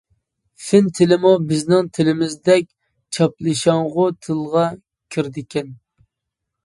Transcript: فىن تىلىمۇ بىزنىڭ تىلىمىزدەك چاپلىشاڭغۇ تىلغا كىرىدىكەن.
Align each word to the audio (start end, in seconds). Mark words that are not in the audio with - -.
فىن 0.67 0.87
تىلىمۇ 0.99 1.33
بىزنىڭ 1.51 1.91
تىلىمىزدەك 1.97 2.65
چاپلىشاڭغۇ 3.17 4.07
تىلغا 4.29 4.67
كىرىدىكەن. 5.17 5.71